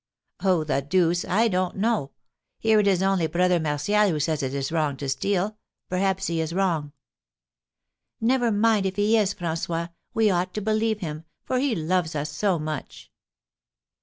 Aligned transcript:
"Oh, 0.43 0.63
the 0.63 0.81
deuce! 0.81 1.23
I 1.25 1.47
don't 1.47 1.75
know. 1.75 2.09
Here 2.57 2.79
it 2.79 2.87
is 2.87 3.03
only 3.03 3.27
Brother 3.27 3.59
Martial 3.59 4.09
who 4.09 4.19
says 4.19 4.41
it 4.41 4.51
is 4.51 4.71
wrong 4.71 4.97
to 4.97 5.07
steal; 5.07 5.59
perhaps 5.89 6.25
he 6.25 6.41
is 6.41 6.53
wrong." 6.55 6.93
"Never 8.19 8.51
mind 8.51 8.87
if 8.87 8.95
he 8.95 9.15
is, 9.15 9.35
François. 9.35 9.91
We 10.15 10.31
ought 10.31 10.55
to 10.55 10.59
believe 10.63 11.01
him, 11.01 11.25
for 11.43 11.59
he 11.59 11.75
loves 11.75 12.15
us 12.15 12.31
so 12.31 12.57
much!" 12.57 13.11